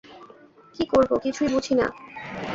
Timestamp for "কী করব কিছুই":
0.75-1.49